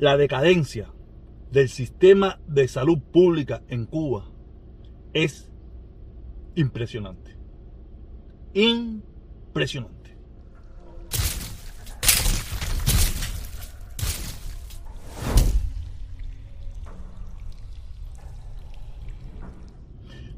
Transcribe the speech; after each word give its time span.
La 0.00 0.16
decadencia 0.16 0.90
del 1.50 1.68
sistema 1.68 2.40
de 2.46 2.68
salud 2.68 3.00
pública 3.12 3.62
en 3.68 3.84
Cuba 3.84 4.32
es 5.12 5.52
impresionante. 6.54 7.36
Impresionante. 8.54 10.16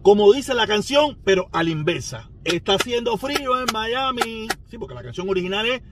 Como 0.03 0.33
dice 0.33 0.55
la 0.55 0.67
canción, 0.67 1.21
pero 1.23 1.49
a 1.53 1.63
la 1.63 1.71
inversa. 1.71 2.33
Está 2.43 2.75
haciendo 2.75 3.17
frío 3.17 3.61
en 3.61 3.67
Miami. 3.73 4.49
Sí, 4.69 4.77
porque 4.77 4.97
la 4.97 5.05
canción 5.05 5.29
original 5.29 5.67
es. 5.67 5.83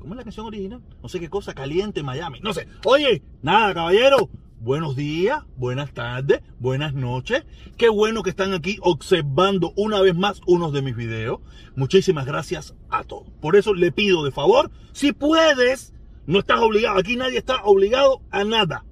¿Cómo 0.00 0.14
es 0.14 0.18
la 0.18 0.24
canción 0.24 0.46
original? 0.46 0.80
No 1.02 1.08
sé 1.08 1.20
qué 1.20 1.28
cosa, 1.28 1.52
caliente 1.52 2.00
en 2.00 2.06
Miami. 2.06 2.40
No 2.40 2.54
sé. 2.54 2.66
Oye, 2.84 3.22
nada, 3.42 3.74
caballero. 3.74 4.30
Buenos 4.58 4.94
días, 4.94 5.42
buenas 5.56 5.92
tardes, 5.94 6.42
buenas 6.58 6.92
noches. 6.92 7.44
Qué 7.78 7.88
bueno 7.88 8.22
que 8.22 8.28
están 8.28 8.52
aquí 8.52 8.78
observando 8.82 9.72
una 9.74 10.02
vez 10.02 10.14
más 10.14 10.42
unos 10.46 10.72
de 10.74 10.82
mis 10.82 10.94
videos. 10.94 11.40
Muchísimas 11.76 12.26
gracias 12.26 12.74
a 12.90 13.04
todos. 13.04 13.28
Por 13.40 13.56
eso 13.56 13.72
le 13.72 13.90
pido 13.90 14.22
de 14.22 14.32
favor, 14.32 14.70
si 14.92 15.12
puedes, 15.12 15.94
no 16.26 16.40
estás 16.40 16.60
obligado, 16.60 16.98
aquí 16.98 17.16
nadie 17.16 17.38
está 17.38 17.62
obligado 17.64 18.20
a 18.30 18.44
nada. 18.44 18.84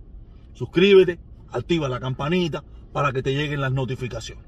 Suscríbete, 0.55 1.21
activa 1.51 1.91
la 1.91 2.01
campanita 2.01 2.65
para 2.93 3.13
que 3.13 3.23
te 3.23 3.35
lleguen 3.35 3.61
las 3.61 3.73
notificaciones. 3.73 4.47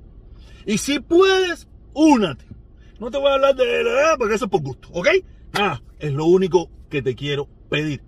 Y 0.65 0.79
si 0.79 1.01
puedes, 1.01 1.69
únate. 1.93 2.47
No 2.99 3.11
te 3.11 3.19
voy 3.19 3.31
a 3.31 3.35
hablar 3.35 3.55
de 3.57 3.85
la 3.85 4.17
porque 4.17 4.37
eso 4.37 4.47
es 4.47 4.51
por 4.51 4.63
gusto, 4.63 4.89
¿ok? 4.93 5.09
Ah, 5.55 5.81
es 5.99 6.13
lo 6.13 6.27
único 6.27 6.71
que 6.89 7.03
te 7.03 7.15
quiero 7.15 7.49
pedir. 7.69 8.03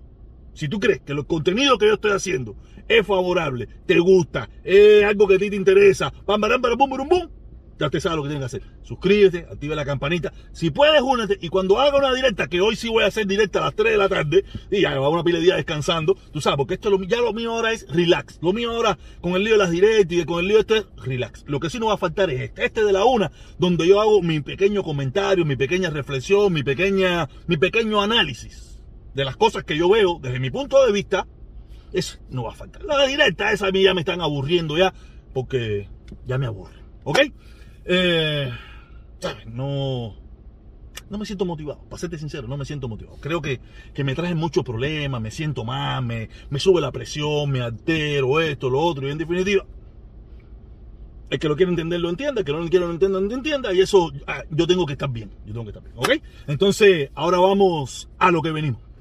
Si 0.55 0.69
tú 0.69 0.80
crees 0.80 1.01
que 1.01 1.12
el 1.12 1.27
contenido 1.27 1.78
que 1.78 1.87
yo 1.87 1.95
estoy 1.95 2.12
haciendo 2.12 2.56
es 2.88 3.06
favorable, 3.06 3.68
te 3.87 3.98
gusta, 3.98 4.48
es 4.65 5.04
algo 5.04 5.26
que 5.26 5.37
a 5.37 5.38
ti 5.38 5.51
te 5.51 5.57
interesa, 5.57 6.13
pam, 6.26 6.40
pam, 6.40 6.60
pam, 6.60 6.76
bum, 6.76 6.90
bum, 6.90 7.09
bum, 7.09 7.29
ya 7.78 7.90
te 7.90 8.01
sabes 8.01 8.16
lo 8.16 8.23
que 8.23 8.28
tienes 8.30 8.51
que 8.51 8.56
hacer. 8.56 8.70
Suscríbete, 8.82 9.46
activa 9.51 9.74
la 9.74 9.84
campanita. 9.84 10.32
Si 10.52 10.70
puedes, 10.70 11.01
únete. 11.02 11.38
Y 11.40 11.48
cuando 11.48 11.80
haga 11.80 11.98
una 11.98 12.14
directa, 12.14 12.46
que 12.46 12.60
hoy 12.60 12.76
sí 12.76 12.88
voy 12.88 13.04
a 13.04 13.09
hacer 13.09 13.26
directa 13.26 13.60
a 13.60 13.66
las 13.66 13.74
3 13.74 13.92
de 13.92 13.98
la 13.98 14.09
tarde, 14.09 14.45
y 14.70 14.82
ya 14.82 14.98
va 14.98 15.09
una 15.09 15.24
pila 15.24 15.38
de 15.38 15.45
días 15.45 15.56
descansando, 15.56 16.16
tú 16.32 16.40
sabes, 16.40 16.56
porque 16.56 16.74
esto 16.74 16.90
ya 17.06 17.20
lo 17.20 17.32
mío 17.32 17.52
ahora 17.52 17.73
es 17.73 17.87
relax. 17.88 18.38
Lo 18.42 18.52
mío 18.52 18.70
ahora, 18.70 18.98
con 19.20 19.34
el 19.34 19.45
lío 19.45 19.54
de 19.54 19.59
las 19.59 19.70
directas 19.70 20.18
y 20.18 20.24
con 20.24 20.40
el 20.40 20.46
lío 20.46 20.56
de 20.56 20.60
este 20.60 20.79
es 20.79 21.04
relax. 21.04 21.45
Lo 21.46 21.60
que 21.60 21.70
sí 21.70 21.79
no 21.79 21.87
va 21.87 21.95
a 21.95 21.98
faltar 21.98 22.30
es 22.30 22.40
este, 22.40 22.64
este 22.64 22.84
de 22.84 22.92
la 22.92 23.04
una, 23.04 23.30
donde 23.59 23.86
yo 23.86 24.01
hago 24.01 24.23
mi 24.23 24.40
pequeño 24.40 24.82
comentario, 24.82 25.45
mi 25.45 25.57
pequeña 25.57 25.90
reflexión, 25.90 26.52
mi 26.52 26.62
pequeña, 26.62 27.29
mi 27.46 27.57
pequeño 27.57 28.01
análisis 28.02 28.80
de 29.14 29.24
las 29.24 29.36
cosas 29.36 29.64
que 29.64 29.76
yo 29.76 29.88
veo 29.88 30.18
desde 30.20 30.40
mi 30.40 30.51
punto 30.51 30.84
de 30.84 30.92
vista. 30.92 31.26
Eso 31.92 32.18
no 32.30 32.45
va 32.45 32.52
a 32.52 32.54
faltar. 32.54 32.82
La 32.84 33.07
directa, 33.07 33.52
esa 33.52 33.66
a 33.66 33.70
mí 33.70 33.82
ya 33.82 33.92
me 33.92 34.01
están 34.01 34.20
aburriendo 34.20 34.79
ya, 34.79 34.95
porque 35.34 35.88
ya 36.26 36.38
me 36.38 36.46
aburre. 36.46 36.82
¿Ok? 37.04 37.18
Eh, 37.85 38.51
no, 39.47 40.15
no 41.11 41.19
me 41.19 41.27
siento 41.27 41.45
motivado, 41.45 41.80
para 41.85 41.99
serte 41.99 42.19
sincero, 42.19 42.49
no 42.49 42.57
me 42.57 42.65
siento 42.65 42.88
motivado. 42.88 43.19
Creo 43.21 43.43
que, 43.43 43.61
que 43.95 44.05
me 44.05 44.15
traen 44.15 44.37
muchos 44.37 44.65
problemas, 44.65 45.21
me 45.21 45.30
siento 45.30 45.65
mal, 45.65 46.05
me, 46.05 46.29
me, 46.51 46.59
sube 46.59 46.80
la 46.80 46.93
presión, 46.93 47.51
me 47.51 47.60
altero, 47.60 48.41
esto, 48.41 48.71
lo 48.71 48.80
otro, 48.80 49.09
y 49.09 49.10
en 49.10 49.19
definitiva, 49.19 49.66
el 51.30 51.38
que 51.38 51.49
lo 51.49 51.57
quiere 51.57 51.71
entender 51.71 52.01
lo 52.01 52.10
entienda, 52.10 52.41
el 52.41 52.45
que 52.45 52.53
no 52.53 52.59
lo 52.60 52.69
quiere 52.69 52.85
entender 52.87 53.23
no 53.23 53.35
entienda, 53.35 53.73
y 53.73 53.80
eso 53.80 54.13
ah, 54.27 54.45
yo 54.51 54.66
tengo 54.66 54.87
que 54.87 54.93
estar 54.93 55.10
bien, 55.10 55.30
yo 55.47 55.53
tengo 55.53 55.65
que 55.65 55.71
estar 55.71 55.83
bien, 55.83 55.97
¿ok? 55.97 56.10
Entonces, 56.47 57.10
ahora 57.15 57.38
vamos 57.38 58.09
a 58.19 58.30
lo 58.30 58.43
que 58.43 58.53
venimos. 58.53 58.91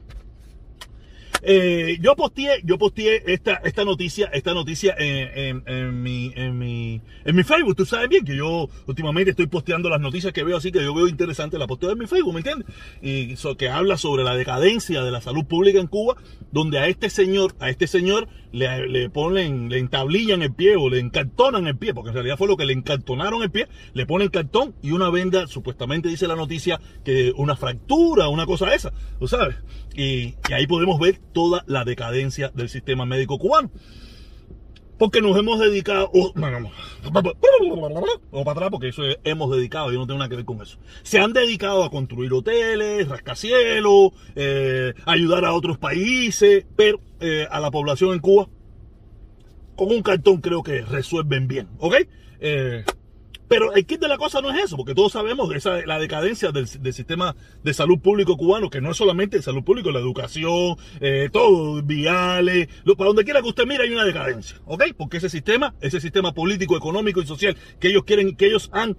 Eh, 1.44 1.98
yo 2.02 2.16
posteé, 2.16 2.62
yo 2.64 2.78
posteé 2.78 3.24
esta, 3.28 3.56
esta 3.64 3.84
noticia, 3.84 4.28
esta 4.34 4.54
noticia 4.54 4.96
en, 4.98 5.64
en, 5.66 6.04
mi, 6.04 6.32
en, 6.36 6.58
mi, 6.58 7.02
en 7.26 7.36
mi 7.36 7.44
Facebook. 7.44 7.76
Tú 7.76 7.86
sabes 7.86 8.10
bien 8.10 8.26
que 8.26 8.36
yo 8.36 8.70
últimamente 8.88 9.32
estoy 9.32 9.48
posteando 9.48 9.90
las 9.90 10.00
noticias 10.00 10.34
que 10.34 10.44
veo 10.44 10.58
así, 10.58 10.72
que 10.72 10.84
yo 10.84 10.94
veo 10.94 11.08
interesante, 11.08 11.58
la 11.58 11.68
posteo 11.68 11.92
en 11.92 11.98
mi 12.00 12.08
Facebook, 12.08 12.34
¿me 12.34 12.40
entiendes? 12.40 12.68
Y 13.02 13.36
que 13.58 13.70
habla 13.70 13.98
sobre 13.98 14.24
la 14.24 14.36
decadencia 14.36 15.04
de 15.04 15.12
la 15.12 15.22
salud 15.22 15.46
pública 15.46 15.80
en 15.80 15.88
Cuba, 15.88 16.16
donde 16.52 16.80
a 16.80 16.88
este 16.88 17.10
señor, 17.10 17.54
a 17.60 17.70
este 17.70 17.88
señor 17.88 18.28
le, 18.52 18.88
le 18.88 19.10
ponen, 19.10 19.70
le 19.70 19.80
entablillan 19.80 20.42
el 20.42 20.54
pie 20.54 20.76
o 20.78 20.90
le 20.90 21.00
encartonan 21.00 21.68
el 21.68 21.78
pie, 21.78 21.94
porque 21.94 22.10
en 22.10 22.16
realidad 22.16 22.38
fue 22.38 22.48
lo 22.48 22.58
que 22.58 22.66
le 22.66 22.74
encartonaron 22.74 23.42
el 23.42 23.52
pie, 23.52 23.68
le 23.94 24.06
ponen 24.06 24.30
cartón 24.30 24.76
y 24.82 24.92
una 24.92 25.10
venda, 25.10 25.48
supuestamente 25.48 26.10
dice 26.10 26.28
la 26.28 26.36
noticia, 26.36 26.80
que 27.04 27.34
una 27.36 27.56
fractura, 27.56 28.28
una 28.30 28.46
cosa 28.46 28.74
esa, 28.74 28.94
tú 29.20 29.28
sabes. 29.28 29.56
Y, 29.96 30.36
y 30.50 30.54
ahí 30.54 30.68
podemos 30.68 31.00
ver 31.00 31.20
toda 31.32 31.64
la 31.68 31.86
decadencia 31.86 32.52
del 32.54 32.70
sistema 32.70 33.06
médico 33.06 33.40
cubano. 33.40 33.72
Porque 34.98 35.20
nos 35.20 35.36
hemos 35.36 35.60
dedicado, 35.60 36.12
o 36.14 36.32
para 36.34 38.52
atrás, 38.52 38.70
porque 38.70 38.90
eso 38.90 39.02
hemos 39.24 39.50
dedicado, 39.50 39.92
yo 39.92 39.98
no 39.98 40.06
tengo 40.06 40.20
nada 40.20 40.30
que 40.30 40.36
ver 40.36 40.46
con 40.46 40.62
eso. 40.62 40.78
Se 41.02 41.18
han 41.18 41.34
dedicado 41.34 41.84
a 41.84 41.90
construir 41.90 42.32
hoteles, 42.32 43.08
rascacielos, 43.08 44.12
eh, 44.36 44.94
ayudar 45.08 45.46
a 45.46 45.54
otros 45.54 45.80
países, 45.80 46.68
pero 46.76 47.00
eh, 47.20 47.48
a 47.50 47.60
la 47.60 47.72
población 47.72 48.14
en 48.14 48.20
Cuba, 48.20 48.48
con 49.76 49.90
un 49.90 50.04
cartón 50.04 50.40
creo 50.40 50.62
que 50.62 50.84
resuelven 50.84 51.48
bien, 51.48 51.68
¿ok? 51.80 51.96
Eh, 52.40 52.84
pero 53.52 53.74
el 53.74 53.86
kit 53.86 54.00
de 54.00 54.08
la 54.08 54.18
cosa 54.18 54.40
no 54.40 54.50
es 54.50 54.64
eso, 54.64 54.78
porque 54.78 54.96
todos 54.96 55.12
sabemos 55.12 55.54
esa, 55.54 55.86
la 55.86 56.00
decadencia 56.00 56.54
del, 56.54 56.68
sistema 56.68 57.36
de 57.62 57.74
salud 57.74 58.00
público 58.00 58.38
cubano, 58.38 58.70
que 58.70 58.80
no 58.80 58.92
es 58.92 58.96
solamente 58.96 59.36
el 59.36 59.44
salud 59.44 59.62
público, 59.62 59.92
la 59.92 60.00
educación, 60.00 60.78
eh, 61.02 61.28
todo, 61.34 61.84
viales, 61.84 62.70
para 62.98 63.10
donde 63.10 63.26
quiera 63.26 63.42
que 63.42 63.50
usted 63.50 63.66
mire 63.66 63.84
hay 63.84 63.92
una 63.92 64.06
decadencia, 64.06 64.56
¿ok? 64.64 64.84
Porque 64.96 65.18
ese 65.18 65.28
sistema, 65.28 65.76
ese 65.82 66.00
sistema 66.00 66.34
político, 66.34 66.78
económico 66.78 67.22
y 67.22 67.28
social 67.28 67.58
que 67.82 67.90
ellos 67.90 68.06
quieren, 68.06 68.38
que 68.38 68.46
ellos 68.46 68.70
han 68.72 68.96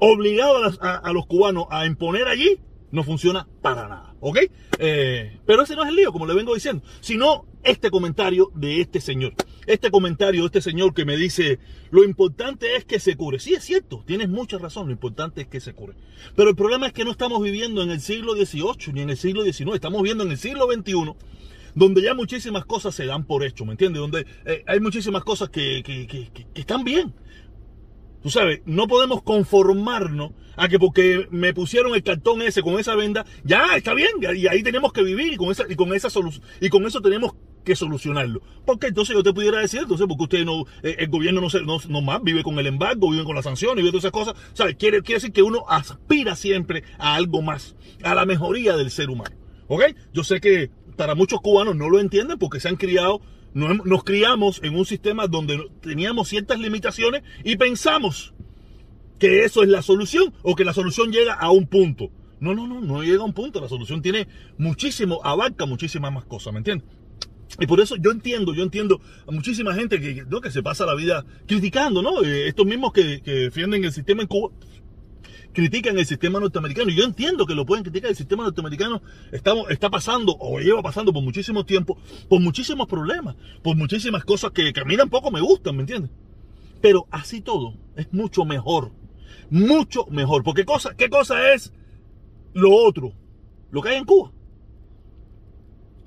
obligado 0.00 0.56
a 0.80 1.12
los 1.12 1.26
cubanos 1.26 1.66
a 1.70 1.86
imponer 1.86 2.26
allí, 2.26 2.58
no 2.92 3.02
funciona 3.02 3.48
para 3.60 3.88
nada, 3.88 4.14
¿ok? 4.20 4.38
Eh, 4.78 5.40
pero 5.44 5.62
ese 5.62 5.74
no 5.74 5.82
es 5.82 5.88
el 5.88 5.96
lío, 5.96 6.12
como 6.12 6.26
le 6.26 6.34
vengo 6.34 6.54
diciendo, 6.54 6.84
sino 7.00 7.46
este 7.64 7.90
comentario 7.90 8.52
de 8.54 8.80
este 8.80 9.00
señor. 9.00 9.34
Este 9.66 9.90
comentario 9.90 10.42
de 10.42 10.46
este 10.46 10.60
señor 10.60 10.92
que 10.92 11.04
me 11.04 11.16
dice, 11.16 11.58
lo 11.90 12.04
importante 12.04 12.76
es 12.76 12.84
que 12.84 13.00
se 13.00 13.16
cure. 13.16 13.38
Sí, 13.38 13.54
es 13.54 13.64
cierto, 13.64 14.04
tienes 14.06 14.28
mucha 14.28 14.58
razón, 14.58 14.86
lo 14.86 14.92
importante 14.92 15.42
es 15.42 15.48
que 15.48 15.60
se 15.60 15.72
cure. 15.72 15.94
Pero 16.36 16.50
el 16.50 16.56
problema 16.56 16.86
es 16.86 16.92
que 16.92 17.04
no 17.04 17.10
estamos 17.10 17.42
viviendo 17.42 17.82
en 17.82 17.90
el 17.90 18.00
siglo 18.00 18.34
XVIII 18.34 18.92
ni 18.92 19.00
en 19.00 19.10
el 19.10 19.16
siglo 19.16 19.42
XIX, 19.42 19.74
estamos 19.74 20.02
viviendo 20.02 20.24
en 20.24 20.30
el 20.30 20.38
siglo 20.38 20.66
XXI 20.70 21.14
donde 21.74 22.02
ya 22.02 22.14
muchísimas 22.14 22.64
cosas 22.64 22.94
se 22.94 23.06
dan 23.06 23.24
por 23.24 23.44
hecho, 23.44 23.64
¿me 23.64 23.72
entiendes? 23.72 24.00
Donde 24.00 24.26
eh, 24.44 24.62
hay 24.66 24.80
muchísimas 24.80 25.24
cosas 25.24 25.48
que, 25.48 25.82
que, 25.82 26.06
que, 26.06 26.30
que, 26.30 26.60
están 26.60 26.84
bien. 26.84 27.14
Tú 28.22 28.30
sabes, 28.30 28.60
no 28.66 28.86
podemos 28.86 29.22
conformarnos 29.22 30.32
a 30.56 30.68
que 30.68 30.78
porque 30.78 31.26
me 31.30 31.54
pusieron 31.54 31.94
el 31.94 32.02
cartón 32.02 32.42
ese 32.42 32.62
con 32.62 32.78
esa 32.78 32.94
venda, 32.94 33.24
ya 33.44 33.76
está 33.76 33.94
bien, 33.94 34.10
y 34.20 34.46
ahí 34.46 34.62
tenemos 34.62 34.92
que 34.92 35.02
vivir 35.02 35.32
y 35.32 35.36
con 35.36 35.50
esa, 35.50 35.64
y 35.68 35.74
con 35.74 35.94
esa 35.94 36.10
solución, 36.10 36.44
y 36.60 36.68
con 36.68 36.86
eso 36.86 37.00
tenemos 37.00 37.34
que 37.64 37.76
solucionarlo. 37.76 38.42
Porque 38.64 38.88
entonces 38.88 39.14
yo 39.14 39.22
te 39.22 39.32
pudiera 39.32 39.60
decir, 39.60 39.80
entonces, 39.80 40.06
porque 40.06 40.24
usted 40.24 40.44
no, 40.44 40.66
eh, 40.82 40.96
el 40.98 41.08
gobierno 41.08 41.40
no, 41.40 41.50
se, 41.50 41.62
no, 41.62 41.78
más 42.02 42.22
vive 42.22 42.42
con 42.42 42.58
el 42.58 42.66
embargo, 42.66 43.10
vive 43.10 43.24
con 43.24 43.34
las 43.34 43.44
sanciones, 43.44 43.76
vive 43.76 43.90
todas 43.90 44.04
esas 44.04 44.12
cosas. 44.12 44.34
Sea, 44.52 44.72
quiere, 44.74 45.02
quiere 45.02 45.20
decir 45.20 45.32
que 45.32 45.42
uno 45.42 45.64
aspira 45.68 46.36
siempre 46.36 46.84
a 46.98 47.14
algo 47.14 47.42
más, 47.42 47.76
a 48.02 48.14
la 48.14 48.26
mejoría 48.26 48.76
del 48.76 48.90
ser 48.90 49.10
humano. 49.10 49.36
¿Ok? 49.68 49.82
Yo 50.12 50.24
sé 50.24 50.40
que 50.40 50.70
para 50.96 51.14
muchos 51.14 51.40
cubanos 51.40 51.76
no 51.76 51.88
lo 51.88 51.98
entienden 52.00 52.38
porque 52.38 52.60
se 52.60 52.68
han 52.68 52.76
criado 52.76 53.20
nos, 53.54 54.04
criamos 54.04 54.60
en 54.62 54.76
un 54.76 54.84
sistema 54.86 55.26
donde 55.26 55.70
teníamos 55.80 56.28
ciertas 56.28 56.58
limitaciones 56.58 57.22
y 57.44 57.56
pensamos 57.56 58.34
que 59.18 59.44
eso 59.44 59.62
es 59.62 59.68
la 59.68 59.82
solución 59.82 60.32
o 60.42 60.56
que 60.56 60.64
la 60.64 60.72
solución 60.72 61.12
llega 61.12 61.34
a 61.34 61.50
un 61.50 61.66
punto. 61.66 62.10
No, 62.40 62.54
no, 62.54 62.66
no, 62.66 62.80
no 62.80 63.02
llega 63.02 63.22
a 63.22 63.24
un 63.24 63.34
punto. 63.34 63.60
La 63.60 63.68
solución 63.68 64.02
tiene 64.02 64.26
muchísimo, 64.58 65.20
abarca 65.22 65.64
muchísimas 65.66 66.12
más 66.12 66.24
cosas, 66.24 66.52
¿me 66.52 66.58
entiendes? 66.58 66.88
Y 67.60 67.66
por 67.66 67.80
eso 67.80 67.96
yo 67.96 68.10
entiendo, 68.10 68.54
yo 68.54 68.62
entiendo 68.62 69.00
a 69.26 69.30
muchísima 69.30 69.74
gente 69.74 70.00
que, 70.00 70.24
que 70.42 70.50
se 70.50 70.62
pasa 70.62 70.86
la 70.86 70.94
vida 70.94 71.24
criticando, 71.46 72.02
¿no? 72.02 72.22
Eh, 72.22 72.48
estos 72.48 72.66
mismos 72.66 72.92
que, 72.92 73.20
que 73.20 73.32
defienden 73.32 73.84
el 73.84 73.92
sistema 73.92 74.22
en 74.22 74.28
Cuba, 74.28 74.50
critican 75.52 75.98
el 75.98 76.06
sistema 76.06 76.40
norteamericano. 76.40 76.90
Y 76.90 76.96
yo 76.96 77.04
entiendo 77.04 77.46
que 77.46 77.54
lo 77.54 77.64
pueden 77.64 77.84
criticar. 77.84 78.10
El 78.10 78.16
sistema 78.16 78.44
norteamericano 78.44 79.02
estamos, 79.30 79.70
está 79.70 79.90
pasando 79.90 80.36
o 80.38 80.58
lleva 80.58 80.82
pasando 80.82 81.12
por 81.12 81.22
muchísimo 81.22 81.64
tiempo, 81.64 81.98
por 82.28 82.40
muchísimos 82.40 82.86
problemas, 82.86 83.36
por 83.62 83.76
muchísimas 83.76 84.24
cosas 84.24 84.50
que, 84.52 84.72
que 84.72 84.80
a 84.80 84.84
mí 84.84 84.96
tampoco 84.96 85.30
me 85.30 85.40
gustan, 85.40 85.76
¿me 85.76 85.82
entiendes? 85.82 86.10
Pero 86.80 87.06
así 87.10 87.40
todo 87.40 87.74
es 87.96 88.12
mucho 88.12 88.44
mejor. 88.44 88.92
Mucho 89.50 90.06
mejor. 90.06 90.42
Porque 90.42 90.64
cosa, 90.64 90.94
¿qué 90.96 91.08
cosa 91.08 91.52
es 91.52 91.72
lo 92.54 92.74
otro? 92.74 93.12
Lo 93.70 93.82
que 93.82 93.90
hay 93.90 93.96
en 93.96 94.04
Cuba. 94.04 94.32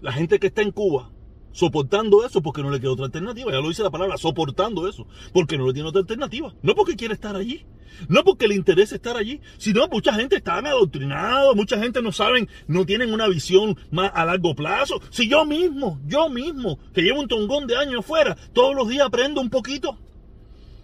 La 0.01 0.11
gente 0.11 0.39
que 0.39 0.47
está 0.47 0.61
en 0.61 0.71
Cuba 0.71 1.11
soportando 1.55 2.25
eso 2.25 2.41
porque 2.41 2.61
no 2.61 2.69
le 2.69 2.81
queda 2.81 2.91
otra 2.91 3.05
alternativa. 3.05 3.51
Ya 3.51 3.59
lo 3.59 3.69
dice 3.69 3.81
la 3.81 3.89
palabra, 3.89 4.17
soportando 4.17 4.89
eso, 4.89 5.07
porque 5.31 5.57
no 5.57 5.65
le 5.65 5.73
tiene 5.73 5.87
otra 5.87 6.01
alternativa. 6.01 6.53
No 6.61 6.75
porque 6.75 6.97
quiere 6.97 7.13
estar 7.13 7.35
allí, 7.35 7.65
no 8.09 8.25
porque 8.25 8.49
le 8.49 8.55
interese 8.55 8.95
estar 8.95 9.15
allí, 9.15 9.39
sino 9.57 9.87
mucha 9.87 10.13
gente 10.13 10.35
está 10.35 10.57
adoctrinada, 10.57 11.53
mucha 11.53 11.79
gente 11.79 12.01
no 12.01 12.11
saben, 12.11 12.49
no 12.67 12.85
tienen 12.85 13.13
una 13.13 13.27
visión 13.29 13.77
más 13.89 14.11
a 14.13 14.25
largo 14.25 14.53
plazo. 14.53 15.01
Si 15.09 15.29
yo 15.29 15.45
mismo, 15.45 16.01
yo 16.05 16.29
mismo, 16.29 16.77
que 16.93 17.01
llevo 17.01 17.21
un 17.21 17.29
tongón 17.29 17.67
de 17.67 17.77
años 17.77 18.05
fuera, 18.05 18.35
todos 18.51 18.75
los 18.75 18.89
días 18.89 19.07
aprendo 19.07 19.39
un 19.39 19.49
poquito. 19.49 19.97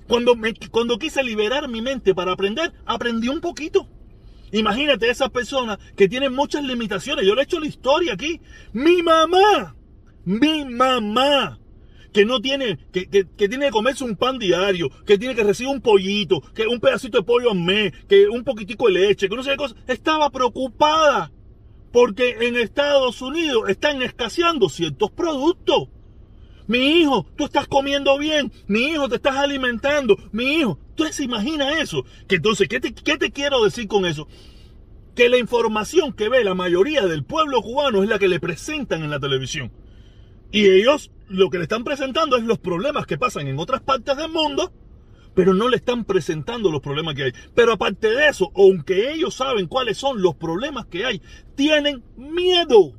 Cuando, 0.08 0.36
me, 0.38 0.54
cuando 0.72 0.98
quise 0.98 1.22
liberar 1.22 1.68
mi 1.68 1.82
mente 1.82 2.16
para 2.16 2.32
aprender, 2.32 2.72
aprendí 2.86 3.28
un 3.28 3.42
poquito. 3.42 3.88
Imagínate 4.54 5.10
esas 5.10 5.32
personas 5.32 5.80
que 5.98 6.08
tienen 6.08 6.34
muchas 6.34 6.64
limitaciones. 6.64 7.26
Yo 7.26 7.36
le 7.36 7.42
he 7.42 7.44
hecho 7.44 7.60
la 7.60 7.68
historia 7.68 8.14
aquí. 8.14 8.40
Mi 8.74 9.02
mamá 9.04 9.76
mi 10.26 10.66
mamá, 10.66 11.60
que 12.14 12.26
no 12.26 12.42
tiene, 12.42 12.78
que, 12.92 13.06
tiene 13.36 13.66
que 13.66 13.72
comerse 13.72 14.04
un 14.04 14.16
pan 14.16 14.38
diario, 14.38 14.90
que 15.06 15.18
tiene 15.18 15.36
que 15.36 15.44
recibir 15.44 15.72
un 15.72 15.82
pollito, 15.82 16.42
que 16.54 16.68
un 16.68 16.80
pedacito 16.80 17.18
de 17.18 17.24
pollo 17.24 17.52
al 17.52 17.60
mes, 17.60 17.94
que 18.08 18.28
un 18.28 18.44
poquitico 18.44 18.88
de 18.88 18.94
leche, 18.94 19.30
que 19.30 19.36
no 19.36 19.44
sé 19.44 19.52
qué 19.52 19.58
cosa, 19.58 19.76
estaba 19.88 20.30
preocupada 20.30 21.32
porque 21.92 22.38
en 22.42 22.56
Estados 22.56 23.22
Unidos 23.22 23.70
están 23.70 24.02
escaseando 24.02 24.70
ciertos 24.70 25.12
productos. 25.12 25.90
Mi 26.68 27.02
hijo, 27.02 27.26
tú 27.36 27.46
estás 27.46 27.68
comiendo 27.68 28.18
bien, 28.18 28.52
mi 28.68 28.88
hijo 28.88 29.10
te 29.10 29.16
estás 29.16 29.36
alimentando, 29.36 30.18
mi 30.32 30.54
hijo, 30.54 30.80
tú 30.96 31.04
se 31.12 31.24
imagina 31.24 31.82
eso. 31.82 32.06
Que 32.28 32.36
entonces, 32.36 32.70
¿qué 32.70 32.80
te, 32.80 32.94
¿qué 32.94 33.18
te 33.18 33.32
quiero 33.32 33.64
decir 33.64 33.88
con 33.88 34.06
eso? 34.06 34.28
Que 35.16 35.28
la 35.28 35.38
información 35.38 36.14
que 36.14 36.30
ve 36.30 36.46
la 36.46 36.56
mayoría 36.56 37.06
del 37.08 37.26
pueblo 37.26 37.62
cubano 37.62 38.04
es 38.04 38.10
la 38.10 38.20
que 38.20 38.30
le 38.30 38.40
presentan 38.40 39.04
en 39.04 39.10
la 39.10 39.20
televisión. 39.20 39.72
Y 40.52 40.66
ellos 40.66 41.12
lo 41.28 41.50
que 41.50 41.58
le 41.58 41.64
están 41.64 41.84
presentando 41.84 42.38
es 42.38 42.44
los 42.44 42.60
problemas 42.60 43.06
que 43.06 43.18
pasan 43.18 43.48
en 43.48 43.58
otras 43.58 43.82
partes 43.82 44.18
del 44.18 44.30
mundo, 44.30 44.72
pero 45.34 45.54
no 45.54 45.70
le 45.70 45.78
están 45.78 46.04
presentando 46.04 46.70
los 46.72 46.82
problemas 46.82 47.16
que 47.16 47.24
hay. 47.24 47.32
Pero 47.56 47.74
aparte 47.74 48.10
de 48.10 48.28
eso, 48.28 48.52
aunque 48.56 49.12
ellos 49.14 49.34
saben 49.34 49.68
cuáles 49.68 49.98
son 49.98 50.22
los 50.22 50.36
problemas 50.36 50.88
que 50.88 51.06
hay, 51.06 51.22
tienen 51.56 52.04
miedo. 52.18 52.94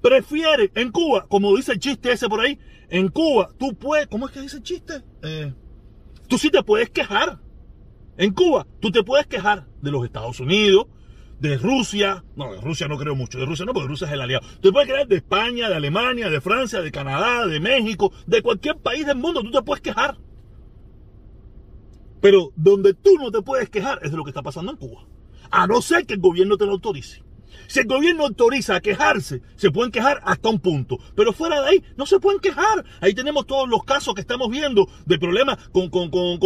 Prefieren, 0.00 0.70
en 0.74 0.90
Cuba, 0.90 1.26
como 1.28 1.54
dice 1.56 1.72
el 1.72 1.78
chiste 1.78 2.12
ese 2.12 2.28
por 2.28 2.40
ahí, 2.40 2.58
en 2.88 3.08
Cuba 3.08 3.50
tú 3.58 3.74
puedes, 3.74 4.06
¿cómo 4.06 4.26
es 4.26 4.32
que 4.32 4.40
dice 4.40 4.62
chiste? 4.62 5.02
Eh, 5.22 5.52
tú 6.28 6.38
sí 6.38 6.50
te 6.50 6.62
puedes 6.62 6.90
quejar. 6.90 7.38
En 8.16 8.32
Cuba 8.32 8.66
tú 8.80 8.90
te 8.90 9.02
puedes 9.02 9.26
quejar 9.26 9.66
de 9.82 9.90
los 9.90 10.04
Estados 10.04 10.40
Unidos, 10.40 10.86
de 11.48 11.58
Rusia, 11.58 12.24
no, 12.36 12.54
de 12.54 12.60
Rusia 12.60 12.88
no 12.88 12.96
creo 12.96 13.14
mucho, 13.14 13.38
de 13.38 13.44
Rusia 13.44 13.66
no, 13.66 13.74
porque 13.74 13.88
Rusia 13.88 14.06
es 14.06 14.14
el 14.14 14.20
aliado. 14.22 14.46
Tú 14.62 14.72
puedes 14.72 14.88
creer 14.88 15.06
de 15.06 15.16
España, 15.16 15.68
de 15.68 15.74
Alemania, 15.74 16.30
de 16.30 16.40
Francia, 16.40 16.80
de 16.80 16.90
Canadá, 16.90 17.46
de 17.46 17.60
México, 17.60 18.12
de 18.26 18.40
cualquier 18.40 18.78
país 18.78 19.06
del 19.06 19.16
mundo, 19.16 19.42
tú 19.42 19.50
te 19.50 19.62
puedes 19.62 19.82
quejar. 19.82 20.16
Pero 22.22 22.50
donde 22.56 22.94
tú 22.94 23.16
no 23.18 23.30
te 23.30 23.42
puedes 23.42 23.68
quejar 23.68 24.00
es 24.02 24.10
de 24.10 24.16
lo 24.16 24.24
que 24.24 24.30
está 24.30 24.42
pasando 24.42 24.72
en 24.72 24.78
Cuba. 24.78 25.06
A 25.50 25.66
no 25.66 25.82
ser 25.82 26.06
que 26.06 26.14
el 26.14 26.20
gobierno 26.20 26.56
te 26.56 26.64
lo 26.64 26.72
autorice. 26.72 27.22
Si 27.66 27.80
el 27.80 27.86
gobierno 27.86 28.24
autoriza 28.24 28.76
a 28.76 28.80
quejarse, 28.80 29.42
se 29.56 29.70
pueden 29.70 29.92
quejar 29.92 30.20
hasta 30.24 30.48
un 30.48 30.60
punto. 30.60 30.98
Pero 31.14 31.32
fuera 31.32 31.60
de 31.60 31.68
ahí, 31.68 31.84
no 31.96 32.06
se 32.06 32.20
pueden 32.20 32.40
quejar. 32.40 32.84
Ahí 33.00 33.14
tenemos 33.14 33.46
todos 33.46 33.68
los 33.68 33.84
casos 33.84 34.14
que 34.14 34.20
estamos 34.20 34.50
viendo 34.50 34.88
de 35.06 35.18
problemas 35.18 35.58
con, 35.72 35.90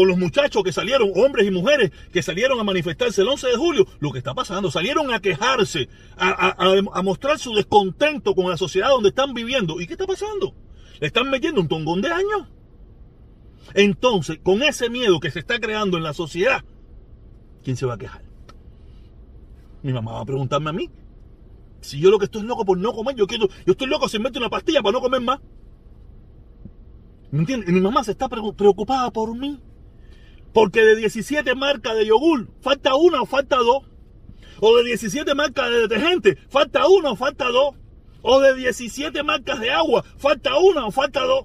los 0.06 0.18
muchachos 0.18 0.62
que 0.62 0.72
salieron, 0.72 1.10
hombres 1.14 1.46
y 1.46 1.50
mujeres, 1.50 1.90
que 2.12 2.22
salieron 2.22 2.58
a 2.60 2.64
manifestarse 2.64 3.22
el 3.22 3.28
11 3.28 3.48
de 3.48 3.56
julio. 3.56 3.86
Lo 4.00 4.12
que 4.12 4.18
está 4.18 4.34
pasando, 4.34 4.70
salieron 4.70 5.12
a 5.12 5.20
quejarse, 5.20 5.88
a, 6.16 7.02
mostrar 7.02 7.38
su 7.38 7.54
descontento 7.54 8.34
con 8.34 8.48
la 8.50 8.56
sociedad 8.56 8.90
donde 8.90 9.10
están 9.10 9.34
viviendo. 9.34 9.80
¿Y 9.80 9.86
qué 9.86 9.94
está 9.94 10.06
pasando? 10.06 10.54
Le 11.00 11.06
están 11.06 11.30
metiendo 11.30 11.60
un 11.60 11.68
tongón 11.68 12.00
de 12.00 12.08
años. 12.08 12.48
Entonces, 13.74 14.38
con 14.42 14.62
ese 14.62 14.88
miedo 14.88 15.20
que 15.20 15.30
se 15.30 15.40
está 15.40 15.58
creando 15.58 15.96
en 15.96 16.02
la 16.02 16.14
sociedad, 16.14 16.64
¿quién 17.62 17.76
se 17.76 17.86
va 17.86 17.94
a 17.94 17.98
quejar? 17.98 18.27
Mi 19.82 19.92
mamá 19.92 20.12
va 20.12 20.20
a 20.20 20.24
preguntarme 20.24 20.70
a 20.70 20.72
mí. 20.72 20.90
Si 21.80 22.00
yo 22.00 22.10
lo 22.10 22.18
que 22.18 22.24
estoy 22.24 22.42
loco 22.42 22.64
por 22.64 22.78
no 22.78 22.92
comer, 22.92 23.14
yo 23.14 23.26
quiero, 23.26 23.48
yo 23.66 23.72
estoy 23.72 23.86
loco 23.86 24.08
si 24.08 24.18
mete 24.18 24.38
una 24.38 24.50
pastilla 24.50 24.82
para 24.82 24.92
no 24.92 25.00
comer 25.00 25.20
más. 25.20 25.40
¿Me 27.30 27.40
entiendes? 27.40 27.68
Y 27.68 27.72
mi 27.72 27.80
mamá 27.80 28.02
se 28.04 28.12
está 28.12 28.28
preocupada 28.28 29.10
por 29.10 29.36
mí. 29.36 29.60
Porque 30.52 30.82
de 30.82 30.96
17 30.96 31.54
marcas 31.54 31.94
de 31.94 32.06
yogur, 32.06 32.48
falta 32.60 32.94
una 32.94 33.22
o 33.22 33.26
falta 33.26 33.56
dos. 33.58 33.84
O 34.60 34.76
de 34.76 34.84
17 34.84 35.34
marcas 35.34 35.70
de 35.70 35.80
detergente, 35.80 36.36
falta 36.48 36.88
una 36.88 37.12
o 37.12 37.16
falta 37.16 37.48
dos. 37.48 37.76
O 38.22 38.40
de 38.40 38.54
17 38.54 39.22
marcas 39.22 39.60
de 39.60 39.70
agua, 39.70 40.04
falta 40.16 40.58
una 40.58 40.86
o 40.86 40.90
falta 40.90 41.22
dos. 41.22 41.44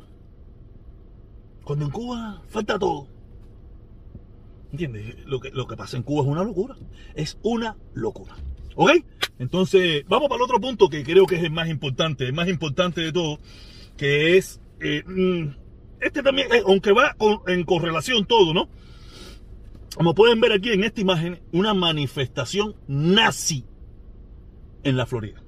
Cuando 1.63 1.85
en 1.85 1.91
Cuba 1.91 2.41
falta 2.47 2.79
todo. 2.79 3.07
¿Entiendes? 4.73 5.15
Lo 5.27 5.39
que, 5.39 5.51
lo 5.51 5.67
que 5.67 5.77
pasa 5.77 5.97
en 5.97 6.03
Cuba 6.03 6.23
es 6.23 6.27
una 6.27 6.43
locura. 6.43 6.75
Es 7.13 7.37
una 7.43 7.77
locura. 7.93 8.35
¿Ok? 8.75 8.89
Entonces, 9.37 10.03
vamos 10.07 10.29
para 10.29 10.37
el 10.37 10.41
otro 10.41 10.59
punto 10.59 10.89
que 10.89 11.03
creo 11.03 11.27
que 11.27 11.35
es 11.35 11.43
el 11.43 11.51
más 11.51 11.69
importante, 11.69 12.25
el 12.25 12.33
más 12.33 12.49
importante 12.49 13.01
de 13.01 13.11
todo, 13.11 13.37
que 13.97 14.35
es, 14.35 14.59
eh, 14.79 15.03
mm, 15.05 15.49
este 16.01 16.23
también, 16.23 16.47
aunque 16.65 16.91
va 16.91 17.15
en 17.45 17.63
correlación 17.65 18.25
todo, 18.25 18.51
¿no? 18.55 18.67
Como 19.95 20.15
pueden 20.15 20.41
ver 20.41 20.53
aquí 20.53 20.71
en 20.71 20.83
esta 20.83 21.01
imagen, 21.01 21.39
una 21.51 21.75
manifestación 21.75 22.75
nazi 22.87 23.65
en 24.83 24.97
la 24.97 25.05
Florida. 25.05 25.42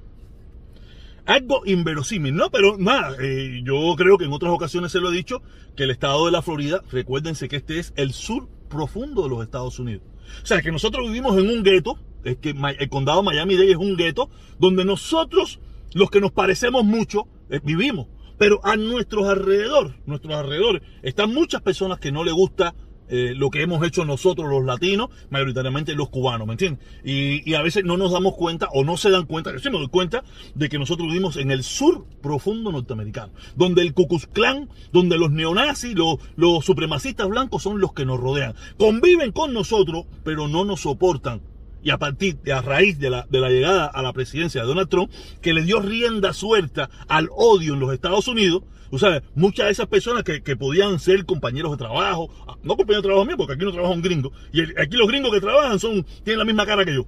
Algo 1.25 1.63
inverosímil, 1.65 2.35
¿no? 2.35 2.51
Pero 2.51 2.77
nada, 2.77 3.15
eh, 3.19 3.61
yo 3.63 3.95
creo 3.97 4.17
que 4.17 4.25
en 4.25 4.33
otras 4.33 4.51
ocasiones 4.51 4.91
se 4.91 4.99
lo 4.99 5.11
he 5.11 5.15
dicho, 5.15 5.41
que 5.75 5.83
el 5.83 5.91
estado 5.91 6.25
de 6.25 6.31
la 6.31 6.43
Florida, 6.43 6.81
recuérdense 6.91 7.49
que 7.49 7.55
este 7.55 7.79
es 7.79 7.93
el 7.95 8.13
sur 8.13 8.47
profundo 8.69 9.23
de 9.23 9.29
los 9.29 9.43
Estados 9.43 9.79
Unidos. 9.79 10.03
O 10.43 10.45
sea, 10.45 10.61
que 10.61 10.71
nosotros 10.71 11.07
vivimos 11.07 11.37
en 11.37 11.49
un 11.49 11.63
gueto, 11.63 11.97
es 12.23 12.37
que 12.37 12.55
el 12.79 12.89
condado 12.89 13.23
Miami-Dade 13.23 13.71
es 13.71 13.77
un 13.77 13.97
gueto, 13.97 14.29
donde 14.59 14.85
nosotros, 14.85 15.59
los 15.93 16.11
que 16.11 16.21
nos 16.21 16.31
parecemos 16.31 16.83
mucho, 16.83 17.27
eh, 17.49 17.59
vivimos. 17.63 18.07
Pero 18.37 18.59
a 18.63 18.75
nuestros 18.75 19.27
alrededor, 19.27 19.95
nuestros 20.05 20.35
alrededores, 20.35 20.81
están 21.01 21.33
muchas 21.33 21.61
personas 21.61 21.99
que 21.99 22.11
no 22.11 22.23
les 22.23 22.33
gusta 22.33 22.75
eh, 23.09 23.33
lo 23.35 23.49
que 23.49 23.61
hemos 23.61 23.85
hecho 23.85 24.05
nosotros 24.05 24.49
los 24.49 24.63
latinos, 24.63 25.09
mayoritariamente 25.29 25.93
los 25.95 26.09
cubanos, 26.09 26.47
¿me 26.47 26.53
entiendes? 26.53 26.85
Y, 27.03 27.53
a 27.55 27.61
veces 27.61 27.85
no 27.85 27.97
nos 27.97 28.11
damos 28.11 28.35
cuenta 28.35 28.67
o 28.73 28.83
no 28.83 28.97
se 28.97 29.09
dan 29.09 29.25
cuenta, 29.25 29.51
yo 29.51 29.59
sí 29.59 29.69
me 29.69 29.77
doy 29.77 29.87
cuenta 29.87 30.23
de 30.55 30.67
que 30.67 30.77
nosotros 30.77 31.07
vivimos 31.07 31.37
en 31.37 31.51
el 31.51 31.63
sur 31.63 32.05
profundo 32.21 32.71
norteamericano, 32.71 33.31
donde 33.55 33.81
el 33.81 33.93
Ku 33.93 34.07
Klux 34.07 34.27
Klan, 34.27 34.69
donde 34.91 35.17
los 35.17 35.31
neonazis, 35.31 35.95
los, 35.95 36.17
los 36.35 36.65
supremacistas 36.65 37.27
blancos 37.29 37.63
son 37.63 37.79
los 37.79 37.93
que 37.93 38.05
nos 38.05 38.19
rodean. 38.19 38.55
Conviven 38.77 39.31
con 39.31 39.53
nosotros, 39.53 40.05
pero 40.23 40.47
no 40.47 40.65
nos 40.65 40.81
soportan 40.81 41.41
y 41.85 41.91
a 41.91 41.99
partir 41.99 42.37
de 42.37 42.51
a 42.51 42.61
raíz 42.61 42.99
de 42.99 43.11
la, 43.11 43.27
de 43.29 43.39
la 43.39 43.49
llegada 43.49 43.85
a 43.85 44.01
la 44.01 44.11
presidencia 44.11 44.61
de 44.61 44.67
Donald 44.67 44.89
Trump, 44.89 45.11
que 45.41 45.53
le 45.53 45.61
dio 45.61 45.79
rienda 45.79 46.33
suelta 46.33 46.89
al 47.07 47.29
odio 47.31 47.75
en 47.75 47.79
los 47.79 47.93
Estados 47.93 48.27
Unidos, 48.27 48.63
sabes, 48.97 49.21
muchas 49.35 49.67
de 49.67 49.71
esas 49.71 49.87
personas 49.87 50.23
que, 50.23 50.55
podían 50.55 50.99
ser 50.99 51.25
compañeros 51.25 51.71
de 51.71 51.77
trabajo, 51.77 52.29
ah, 52.47 52.55
no 52.63 52.75
compañeros 52.75 53.03
de 53.03 53.07
trabajo 53.09 53.25
mío, 53.25 53.37
porque 53.37 53.53
aquí 53.53 53.65
no 53.65 53.71
trabaja 53.71 53.93
un 53.93 54.01
gringo, 54.01 54.31
y 54.51 54.61
aquí 54.61 54.97
los 54.97 55.07
gringos 55.07 55.31
que 55.31 55.41
trabajan 55.41 55.79
son, 55.79 56.03
tienen 56.23 56.39
la 56.39 56.45
misma 56.45 56.65
cara 56.65 56.85
que 56.85 56.95
yo. 56.95 57.05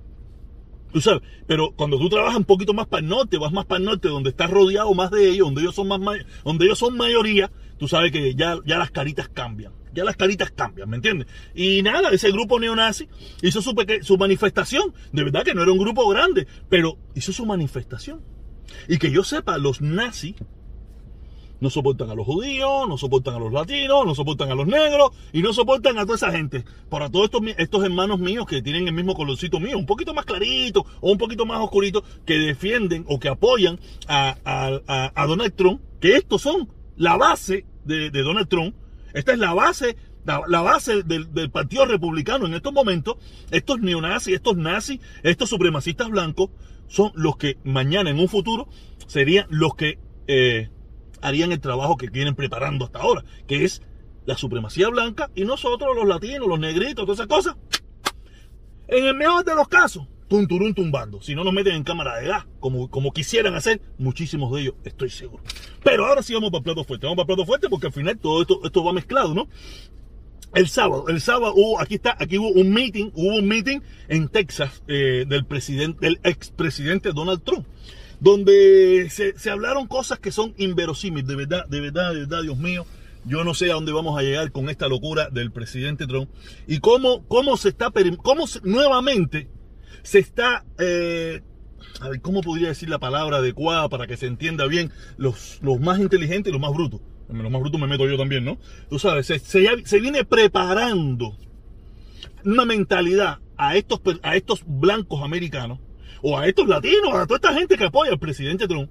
Tú 0.91 1.01
sabes, 1.01 1.22
pero 1.46 1.72
cuando 1.75 1.98
tú 1.98 2.10
trabajas 2.10 2.38
un 2.38 2.46
poquito 2.46 2.74
más 2.74 2.88
para 2.88 3.01
el 3.01 3.10
norte, 3.10 3.38
vas 3.38 3.51
más 3.51 3.65
para 3.65 3.79
el 3.79 3.86
norte, 3.86 4.08
donde 4.08 4.29
estás 4.29 4.50
rodeado 4.50 4.94
más 4.94 5.12
de 5.12 5.29
ellos, 5.29 5.48
donde 5.48 5.62
ellos 5.62 5.75
son 5.75 5.88
más 5.88 6.00
donde 6.44 6.65
ellos 6.65 6.79
son 6.79 6.96
mayoría, 6.96 7.51
tú 7.77 7.88
sabes 7.88 8.12
que 8.12 8.36
ya, 8.36 8.58
ya 8.65 8.77
las 8.77 8.91
caritas 8.91 9.29
cambian. 9.29 9.74
Ya 9.94 10.03
las 10.03 10.15
caritas 10.15 10.51
cambian, 10.51 10.89
¿me 10.89 10.98
entiendes? 10.98 11.27
Y 11.56 11.82
nada, 11.82 12.10
ese 12.10 12.32
grupo 12.32 12.60
neonazi 12.60 13.08
hizo 13.41 13.63
su, 13.63 13.74
su 14.01 14.17
manifestación. 14.17 14.94
De 15.12 15.24
verdad 15.24 15.44
que 15.44 15.56
no 15.56 15.63
era 15.63 15.72
un 15.72 15.79
grupo 15.79 16.08
grande, 16.08 16.46
pero 16.70 17.00
hizo 17.15 17.34
su 17.34 17.48
manifestación. 17.48 18.22
Y 18.88 19.00
que 19.00 19.10
yo 19.10 19.24
sepa, 19.24 19.58
los 19.58 19.82
nazis 19.82 20.36
no 21.60 21.70
soportan 21.70 22.10
a 22.10 22.16
los 22.16 22.26
judíos, 22.26 22.88
no 22.88 22.98
soportan 22.98 23.36
a 23.36 23.40
los 23.40 23.52
latinos, 23.52 24.06
no 24.06 24.16
soportan 24.16 24.52
a 24.52 24.56
los 24.56 24.68
negros 24.68 25.12
y 25.34 25.42
no 25.42 25.54
soportan 25.54 25.98
a 25.98 26.04
toda 26.04 26.16
esa 26.16 26.32
gente. 26.32 26.64
Para 26.90 27.10
todos 27.10 27.26
estos, 27.26 27.42
estos 27.58 27.84
hermanos 27.84 28.20
míos 28.20 28.46
que 28.46 28.62
tienen 28.62 28.88
el 28.88 28.94
mismo 28.94 29.16
colorcito 29.16 29.60
mío, 29.60 29.78
un 29.78 29.86
poquito 29.86 30.14
más 30.14 30.26
clarito 30.26 30.86
o 31.02 31.12
un 31.12 31.18
poquito 31.18 31.46
más 31.46 31.60
oscurito, 31.60 32.04
que 32.26 32.38
defienden 32.38 33.06
o 33.08 33.20
que 33.20 33.30
apoyan 33.30 33.80
a, 34.08 34.36
Donald 35.28 35.54
Trump, 35.56 35.82
que 36.00 36.16
estos 36.16 36.42
son 36.42 36.70
la 36.96 37.18
base 37.18 37.66
de, 37.86 38.10
Donald 38.10 38.48
Trump. 38.48 38.76
Esta 39.14 39.34
es 39.34 39.40
la 39.40 39.54
base 39.54 39.96
la, 40.26 40.62
base 40.62 41.04
del, 41.04 41.50
Partido 41.52 41.86
Republicano 41.86 42.46
en 42.46 42.54
estos 42.54 42.74
momentos, 42.74 43.16
estos 43.50 43.80
neonazis, 43.80 44.36
estos 44.36 44.58
nazis, 44.58 45.00
estos 45.24 45.50
supremacistas 45.50 46.10
blancos, 46.10 46.50
son 46.88 47.12
los 47.16 47.38
que 47.38 47.58
mañana 47.64 48.10
en 48.10 48.20
un 48.20 48.28
futuro 48.28 48.68
serían 49.08 49.46
los 49.50 49.76
que 49.76 50.00
eh, 50.28 50.70
harían 51.21 51.51
el 51.51 51.59
trabajo 51.59 51.97
que 51.97 52.09
vienen 52.09 52.36
preparando 52.36 52.86
hasta 52.86 53.00
ahora, 53.00 53.24
que 53.47 53.63
es 53.63 53.81
la 54.25 54.38
supremacía 54.38 54.89
blanca 54.89 55.29
y 55.36 55.45
nosotros 55.45 55.95
los 55.95 56.07
latinos, 56.07 56.47
los 56.47 56.59
negritos, 56.59 57.05
todas 57.05 57.19
esas 57.19 57.27
cosas. 57.27 57.55
En 58.88 59.05
el 59.05 59.15
mejor 59.15 59.43
de 59.43 59.55
los 59.55 59.67
casos, 59.67 60.07
tunturún 60.27 60.74
tumbando. 60.74 61.21
Si 61.21 61.36
no 61.36 61.43
nos 61.43 61.53
meten 61.53 61.75
en 61.75 61.83
cámara 61.83 62.17
de 62.17 62.27
gas, 62.27 62.45
como, 62.59 62.89
como 62.89 63.12
quisieran 63.12 63.55
hacer, 63.55 63.81
muchísimos 63.97 64.51
de 64.53 64.62
ellos, 64.62 64.75
estoy 64.83 65.09
seguro. 65.09 65.43
Pero 65.83 66.05
ahora 66.05 66.21
sí 66.21 66.33
vamos 66.33 66.51
para 66.51 66.59
el 66.59 66.63
plato 66.63 66.83
fuerte. 66.83 67.05
Vamos 67.05 67.17
para 67.17 67.24
el 67.24 67.36
plato 67.36 67.45
fuerte 67.45 67.69
porque 67.69 67.88
al 67.88 67.93
final 67.93 68.17
todo 68.17 68.41
esto, 68.41 68.59
esto 68.63 68.83
va 68.83 68.93
mezclado, 68.93 69.33
¿no? 69.33 69.47
El 70.53 70.69
sábado, 70.69 71.09
el 71.09 71.19
sábado 71.21 71.53
hubo, 71.55 71.79
aquí 71.79 71.95
está, 71.95 72.15
aquí 72.17 72.38
hubo 72.38 72.50
un 72.50 72.71
meeting, 72.71 73.12
hubo 73.13 73.36
un 73.36 73.47
meeting 73.47 73.79
en 74.07 74.29
Texas 74.29 74.81
eh, 74.88 75.25
del 75.27 75.45
presidente, 75.45 76.05
del 76.05 76.19
expresidente 76.24 77.12
Donald 77.12 77.43
Trump, 77.43 77.67
donde 78.19 79.07
se, 79.09 79.50
hablaron 79.50 79.88
cosas 79.88 80.19
que 80.19 80.31
son 80.31 80.53
inverosímiles, 80.57 81.27
de 81.27 81.36
verdad, 81.36 81.65
de 81.67 81.79
verdad, 81.81 82.13
de 82.13 82.19
verdad, 82.21 82.41
Dios 82.43 82.57
mío. 82.57 82.86
Yo 83.25 83.43
no 83.43 83.53
sé 83.53 83.69
a 83.71 83.74
dónde 83.74 83.91
vamos 83.91 84.17
a 84.17 84.21
llegar 84.21 84.51
con 84.51 84.69
esta 84.69 84.88
locura 84.88 85.29
del 85.29 85.51
presidente 85.51 86.07
Trump 86.07 86.29
y 86.65 86.79
cómo, 86.79 87.25
cómo 87.27 87.57
se 87.57 87.69
está, 87.69 87.91
cómo 88.24 88.47
se- 88.47 88.62
nuevamente 88.63 89.50
se 90.01 90.19
está, 90.19 90.63
eh, 90.79 91.41
a 92.00 92.09
ver, 92.09 92.21
¿cómo 92.21 92.41
podría 92.41 92.69
decir 92.69 92.89
la 92.89 93.00
palabra 93.00 93.38
adecuada 93.38 93.89
para 93.89 94.07
que 94.07 94.15
se 94.15 94.27
entienda 94.27 94.65
bien 94.67 94.91
los, 95.17 95.59
los 95.62 95.79
más 95.81 96.00
inteligentes 96.00 96.50
y 96.50 96.53
los 96.53 96.62
más 96.62 96.71
brutos? 96.71 97.01
Los 97.29 97.51
más 97.51 97.59
brutos 97.59 97.81
me 97.81 97.88
meto 97.88 98.07
yo 98.07 98.17
también, 98.17 98.45
¿no? 98.45 98.57
Tú 98.89 98.97
sabes, 98.97 99.25
se, 99.27 99.39
se- 99.39 99.67
se 99.83 100.00
viene 100.00 100.24
preparando 100.24 101.36
una 102.45 102.63
mentalidad 102.63 103.39
a 103.57 103.75
estos, 103.75 104.00
a 104.24 104.36
estos 104.38 104.62
blancos 104.65 105.21
americanos 105.21 105.79
o 106.21 106.38
a 106.38 106.47
estos 106.47 106.67
latinos, 106.67 107.13
a 107.13 107.25
toda 107.25 107.36
esta 107.38 107.53
gente 107.53 107.77
que 107.77 107.86
apoya 107.86 108.12
al 108.12 108.19
presidente 108.19 108.67
Trump, 108.67 108.89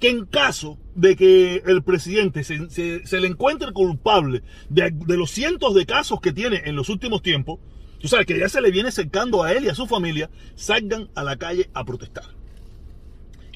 que 0.00 0.08
en 0.08 0.26
caso 0.26 0.78
de 0.94 1.14
que 1.16 1.62
el 1.66 1.82
presidente 1.82 2.42
se, 2.44 2.68
se- 2.70 3.20
le 3.20 3.26
encuentre 3.28 3.72
culpable 3.72 4.42
de, 4.68 4.90
de 4.92 5.16
los 5.16 5.30
cientos 5.30 5.74
de 5.74 5.86
casos 5.86 6.20
que 6.20 6.32
tiene 6.32 6.62
en 6.64 6.74
los 6.76 6.88
últimos 6.88 7.22
tiempos, 7.22 7.60
tú 8.00 8.08
sabes 8.08 8.26
que 8.26 8.38
ya 8.38 8.48
se 8.48 8.60
le 8.60 8.70
viene 8.70 8.90
cercando 8.90 9.42
a 9.42 9.52
él 9.52 9.64
y 9.64 9.68
a 9.68 9.74
su 9.74 9.86
familia, 9.86 10.30
salgan 10.56 11.08
a 11.14 11.22
la 11.22 11.36
calle 11.36 11.70
a 11.74 11.84
protestar. 11.84 12.24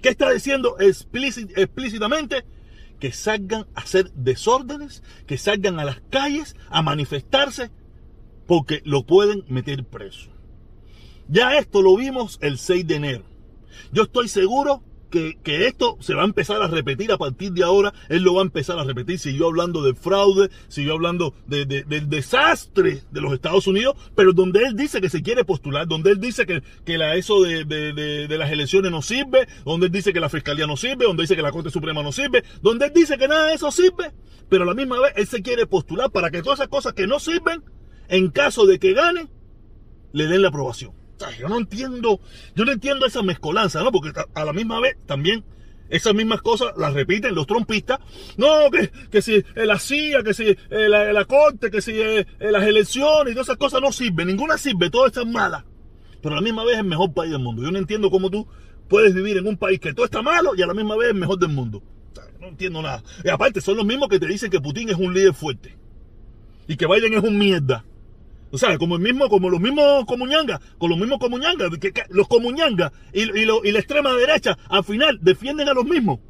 ¿Qué 0.01 0.09
está 0.11 0.31
diciendo 0.33 0.77
explícit- 0.79 1.53
explícitamente? 1.57 2.45
Que 2.99 3.13
salgan 3.13 3.67
a 3.75 3.81
hacer 3.81 4.13
desórdenes, 4.13 5.03
que 5.27 5.39
salgan 5.39 5.79
a 5.81 5.85
las 5.85 6.01
calles 6.11 6.55
a 6.71 6.83
manifestarse, 6.83 7.71
porque 8.47 8.81
lo 8.85 9.05
pueden 9.07 9.45
meter 9.49 9.85
preso. 9.85 10.31
Ya 11.33 11.57
esto 11.57 11.81
lo 11.81 11.97
vimos 11.97 12.39
el 12.43 12.59
6 12.59 12.87
de 12.87 12.95
enero. 12.97 13.25
Yo 13.91 14.03
estoy 14.03 14.29
seguro 14.29 14.83
que, 15.11 15.39
que 15.43 15.67
esto 15.67 15.97
se 16.01 16.13
va 16.15 16.23
a 16.23 16.27
empezar 16.27 16.61
a 16.63 16.67
repetir 16.69 17.11
a 17.11 17.17
partir 17.17 17.53
de 17.53 17.63
ahora. 17.63 17.95
Él 18.11 18.23
lo 18.23 18.35
va 18.35 18.41
a 18.43 18.45
empezar 18.45 18.79
a 18.79 18.85
repetir. 18.85 19.19
Siguió 19.19 19.47
hablando 19.47 19.83
del 19.83 19.97
fraude, 19.97 20.51
siguió 20.69 20.93
hablando 20.93 21.35
de- 21.47 21.65
de- 21.65 21.85
del 21.85 22.11
desastre 22.11 23.03
de 23.11 23.21
los 23.23 23.33
Estados 23.33 23.67
Unidos, 23.67 23.97
pero 24.15 24.35
donde 24.35 24.61
él 24.65 24.77
dice 24.77 25.01
que 25.01 25.09
se 25.09 25.23
quiere 25.23 25.45
postular, 25.47 25.87
donde 25.89 26.11
él 26.11 26.21
dice 26.21 26.45
que, 26.45 26.63
que 26.85 26.99
la, 26.99 27.15
eso 27.15 27.41
de- 27.43 27.65
de 27.65 28.37
las 28.39 28.51
elecciones 28.53 28.91
no 28.91 29.01
sirve, 29.01 29.49
donde 29.65 29.87
él 29.87 29.93
dice 29.93 30.13
que 30.13 30.21
la 30.21 30.29
fiscalía 30.29 30.67
no 30.67 30.77
sirve, 30.77 31.07
donde 31.07 31.23
dice 31.23 31.37
que 31.37 31.43
la 31.43 31.51
Corte 31.53 31.71
Suprema 31.71 32.03
no 32.03 32.13
sirve, 32.13 32.45
donde 32.61 32.87
él 32.87 32.93
dice 32.95 33.17
que 33.17 33.29
nada 33.29 33.47
de 33.49 33.55
eso 33.55 33.71
sirve, 33.71 34.13
pero 34.51 34.65
a 34.65 34.67
la 34.67 34.75
misma 34.75 35.01
vez 35.01 35.13
él 35.17 35.27
se 35.27 35.41
quiere 35.41 35.67
postular 35.67 36.11
para 36.11 36.31
que 36.31 36.43
todas 36.43 36.59
esas 36.59 36.69
cosas 36.69 36.93
que 36.93 37.07
no 37.07 37.19
sirven, 37.19 37.63
en 38.09 38.31
caso 38.31 38.67
de 38.67 38.79
que 38.79 38.93
gane, 38.93 39.29
le 40.13 40.27
den 40.27 40.43
la 40.43 40.49
aprobación. 40.49 40.93
Yo 41.39 41.49
no 41.49 41.59
entiendo, 41.59 42.21
yo 42.55 42.65
no 42.65 42.73
entiendo 42.73 43.07
esa 43.07 43.23
mezcolanza, 43.23 43.83
¿no? 43.83 43.93
Porque 43.93 44.13
a- 44.35 44.45
la 44.45 44.53
misma 44.53 44.81
vez 44.81 44.97
también 45.07 45.45
esas 45.89 46.15
mismas 46.15 46.41
cosas 46.41 46.73
las 46.79 46.95
repiten 46.95 47.35
los 47.35 47.47
trompistas. 47.47 47.99
No, 48.37 48.71
que, 48.71 48.91
que 49.11 49.21
si 49.23 49.35
eh, 49.35 49.45
la 49.67 49.79
CIA, 49.79 50.23
que 50.23 50.33
si 50.35 50.45
eh, 50.71 50.89
la, 50.89 51.25
corte, 51.27 51.71
que 51.71 51.83
si 51.83 51.93
eh, 51.95 52.27
las 52.41 52.65
elecciones 52.65 53.33
y 53.33 53.35
todas 53.35 53.49
esas 53.49 53.59
cosas 53.59 53.81
no 53.81 53.93
sirven, 53.93 54.27
ninguna 54.29 54.57
sirve, 54.59 54.89
todas 54.91 55.09
están 55.13 55.31
malas. 55.31 55.65
Pero 56.23 56.35
a 56.35 56.37
la 56.37 56.43
misma 56.43 56.65
vez 56.65 56.75
es 56.75 56.81
el 56.81 56.87
mejor 56.87 57.13
país 57.13 57.31
del 57.33 57.41
mundo. 57.41 57.63
Yo 57.63 57.71
no 57.71 57.79
entiendo 57.79 58.11
cómo 58.11 58.31
tú 58.31 58.47
puedes 58.89 59.13
vivir 59.15 59.37
en 59.37 59.47
un 59.47 59.57
país 59.57 59.81
que 59.81 59.93
todo 59.93 60.05
está 60.07 60.23
malo 60.23 60.55
y 60.57 60.63
a 60.63 60.67
la 60.67 60.75
misma 60.75 60.97
vez 60.97 61.09
es 61.09 61.15
el 61.15 61.21
mejor 61.21 61.39
del 61.39 61.49
mundo. 61.51 61.83
No 62.41 62.49
entiendo 62.49 62.81
nada. 62.83 63.03
Y 63.25 63.29
aparte, 63.29 63.61
son 63.61 63.77
los 63.77 63.85
mismos 63.87 64.09
que 64.09 64.19
te 64.19 64.27
dicen 64.27 64.51
que 64.51 64.61
Putin 64.61 64.89
es 64.89 64.97
un 64.97 65.13
líder 65.15 65.35
fuerte. 65.35 65.77
Y 66.69 66.77
que 66.77 66.87
Biden 66.87 67.13
es 67.15 67.23
un 67.23 67.39
mierda. 67.39 67.85
O 68.53 68.59
sea, 68.59 68.77
como 68.79 68.97
el 68.97 69.03
mismo, 69.03 69.29
como 69.29 69.49
los 69.51 69.61
mismos 69.61 70.05
comuñangas, 70.07 70.61
con 70.79 70.91
los 70.91 70.99
mismos 70.99 71.19
comuñangas, 71.19 71.71
los 72.11 72.29
comuñangas 72.29 72.93
y, 73.13 73.23
y, 73.23 73.45
lo- 73.47 73.65
y 73.65 73.73
la 73.73 73.79
extrema 73.79 74.13
derecha 74.15 74.59
al 74.69 74.85
final 74.85 75.19
defienden 75.23 75.69
a 75.69 75.75
los 75.75 75.85
mismos. 75.87 76.21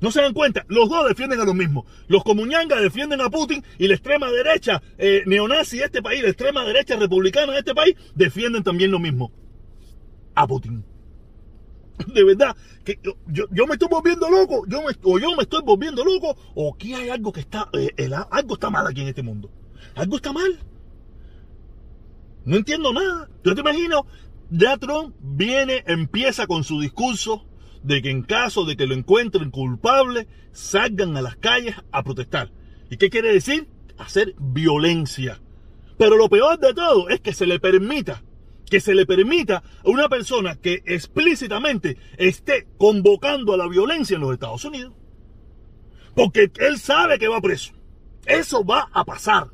No 0.00 0.10
se 0.10 0.20
dan 0.20 0.34
cuenta, 0.34 0.64
los 0.68 0.88
dos 0.90 1.08
defienden 1.08 1.40
a 1.40 1.44
los 1.44 1.54
mismos. 1.54 1.84
Los 2.08 2.24
comuñangas 2.24 2.82
defienden 2.82 3.20
a 3.20 3.30
Putin 3.30 3.62
y 3.78 3.86
la 3.88 3.94
extrema 3.94 4.30
derecha 4.30 4.82
eh, 4.98 5.22
neonazi 5.24 5.78
de 5.78 5.84
este 5.84 6.02
país, 6.02 6.20
la 6.22 6.28
extrema 6.30 6.64
derecha 6.64 6.96
republicana 6.96 7.52
de 7.52 7.60
este 7.60 7.74
país, 7.74 7.94
defienden 8.14 8.62
también 8.64 8.90
lo 8.90 8.98
mismo. 8.98 9.30
A 10.34 10.46
Putin. 10.48 10.84
De 12.12 12.24
verdad, 12.24 12.56
que 12.84 12.98
yo, 13.04 13.14
yo, 13.52 13.66
me 13.68 13.74
estoy 13.74 13.88
volviendo 13.88 14.28
loco, 14.28 14.64
yo 14.66 14.80
o 15.04 15.18
yo 15.20 15.30
me 15.36 15.44
estoy 15.44 15.62
volviendo 15.64 16.04
loco, 16.04 16.36
o 16.56 16.74
aquí 16.74 16.92
hay 16.92 17.08
algo 17.08 17.32
que 17.32 17.40
está, 17.40 17.68
eh, 17.72 18.10
algo 18.32 18.54
está 18.54 18.68
mal 18.68 18.84
aquí 18.88 19.00
en 19.02 19.08
este 19.08 19.22
mundo. 19.22 19.48
Algo 19.94 20.16
está 20.16 20.32
mal. 20.32 20.58
No 22.44 22.56
entiendo 22.56 22.92
nada. 22.92 23.28
Yo 23.42 23.54
te 23.54 23.60
imagino, 23.60 24.06
ya 24.50 24.76
Trump 24.76 25.14
viene, 25.20 25.82
empieza 25.86 26.46
con 26.46 26.64
su 26.64 26.80
discurso 26.80 27.46
de 27.82 28.02
que 28.02 28.10
en 28.10 28.22
caso 28.22 28.64
de 28.64 28.76
que 28.76 28.86
lo 28.86 28.94
encuentren 28.94 29.50
culpable, 29.50 30.26
salgan 30.52 31.16
a 31.16 31.22
las 31.22 31.36
calles 31.36 31.76
a 31.92 32.02
protestar. 32.02 32.50
¿Y 32.90 32.96
qué 32.96 33.10
quiere 33.10 33.32
decir? 33.32 33.68
Hacer 33.98 34.34
violencia. 34.38 35.40
Pero 35.98 36.16
lo 36.16 36.28
peor 36.28 36.58
de 36.58 36.74
todo 36.74 37.08
es 37.08 37.20
que 37.20 37.32
se 37.32 37.46
le 37.46 37.60
permita, 37.60 38.22
que 38.68 38.80
se 38.80 38.94
le 38.94 39.06
permita 39.06 39.62
a 39.84 39.88
una 39.88 40.08
persona 40.08 40.56
que 40.56 40.82
explícitamente 40.86 41.98
esté 42.16 42.66
convocando 42.78 43.52
a 43.52 43.56
la 43.56 43.68
violencia 43.68 44.16
en 44.16 44.22
los 44.22 44.32
Estados 44.32 44.64
Unidos. 44.64 44.94
Porque 46.14 46.50
él 46.58 46.78
sabe 46.78 47.18
que 47.18 47.28
va 47.28 47.40
preso. 47.40 47.72
Eso 48.26 48.64
va 48.64 48.88
a 48.92 49.04
pasar. 49.04 49.53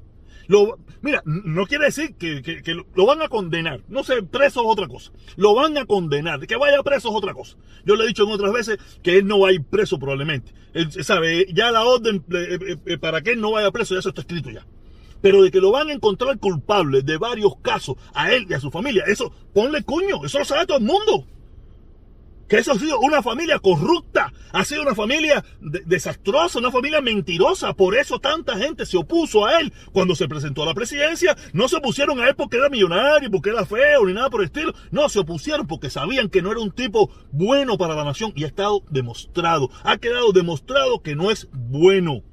Mira, 1.03 1.23
no 1.25 1.67
quiere 1.67 1.87
decir 1.87 2.15
que, 2.17 2.43
que- 2.43 2.75
lo, 2.75 3.07
van 3.07 3.23
a 3.23 3.29
condenar. 3.29 3.83
No 3.89 4.05
sé, 4.05 4.23
preso 4.23 4.61
es 4.61 4.67
otra 4.67 4.87
cosa. 4.87 5.13
Lo 5.37 5.55
van 5.55 5.79
a 5.79 5.87
condenar. 5.87 6.47
Que 6.47 6.57
vaya 6.57 6.83
preso 6.83 7.09
es 7.09 7.15
otra 7.15 7.33
cosa. 7.33 7.57
Yo 7.85 7.97
le 7.97 8.05
he 8.05 8.09
dicho 8.09 8.25
en 8.25 8.31
otras 8.31 8.53
veces 8.53 8.79
que 9.03 9.19
él 9.19 9.27
no 9.27 9.41
va 9.41 9.49
a 9.49 9.53
ir 9.53 9.65
preso 9.65 9.99
probablemente. 9.99 10.53
Él 10.75 10.93
sabe, 11.05 11.47
ya 11.53 11.71
la 11.71 11.85
orden 11.85 12.25
eh, 12.33 12.59
eh, 12.61 12.77
eh, 12.85 12.99
para 12.99 13.23
que 13.23 13.33
él 13.33 13.41
no 13.41 13.53
vaya 13.53 13.71
preso, 13.71 13.95
ya 13.95 14.01
eso 14.01 14.11
está 14.11 14.21
escrito 14.21 14.51
ya. 14.51 14.67
Pero 15.23 15.43
de 15.43 15.51
que 15.51 15.61
lo 15.61 15.71
van 15.71 15.89
a 15.89 15.93
encontrar 15.93 16.39
culpable 16.39 17.03
de 17.03 17.17
varios 17.17 17.57
casos 17.63 17.97
a 18.15 18.33
él 18.33 18.47
y 18.49 18.55
a 18.55 18.61
su 18.61 18.71
familia, 18.71 19.05
eso, 19.07 19.33
ponle 19.53 19.83
cuño, 19.83 20.25
eso 20.25 20.39
lo 20.39 20.45
sabe 20.45 20.67
todo 20.67 20.79
el 20.79 20.85
mundo. 20.85 21.27
Que 22.51 22.59
eso 22.59 22.73
ha 22.73 22.79
sido 22.79 22.99
una 22.99 23.23
familia 23.23 23.61
corrupta, 23.61 24.33
ha 24.53 24.65
sido 24.65 24.83
una 24.83 24.97
familia 24.97 25.45
de- 25.61 25.83
desastrosa, 25.87 26.59
una 26.59 26.73
familia 26.73 27.01
mentirosa. 27.01 27.73
Por 27.75 27.95
eso 27.97 28.19
tanta 28.19 28.59
gente 28.59 28.85
se 28.85 28.97
opuso 28.97 29.47
a 29.47 29.61
él 29.61 29.73
cuando 29.93 30.17
se 30.17 30.27
presentó 30.27 30.65
a 30.65 30.67
la 30.67 30.75
presidencia. 30.75 31.37
No 31.53 31.69
se 31.69 31.77
opusieron 31.77 32.19
a 32.19 32.29
él 32.29 32.35
porque 32.35 32.57
era 32.57 32.69
millonario, 32.69 33.31
porque 33.31 33.51
era 33.51 33.65
feo, 33.65 34.05
ni 34.05 34.15
nada 34.15 34.29
por 34.31 34.41
el 34.41 34.47
estilo. 34.47 34.75
No, 34.91 35.09
se 35.09 35.21
opusieron 35.21 35.69
porque 35.69 35.91
sabían 35.91 36.29
que 36.29 36.43
no 36.43 36.51
era 36.51 36.61
un 36.61 36.73
tipo 36.73 37.09
bueno 37.31 37.79
para 37.79 37.95
la 37.95 38.05
nación 38.05 38.33
y 38.35 38.43
ha 38.43 38.49
estado 38.49 38.83
demostrado, 38.91 39.71
ha 39.85 39.99
quedado 39.99 40.33
demostrado 40.33 41.03
que 41.03 41.15
no 41.15 41.31
es 41.31 41.49
bueno 41.53 42.25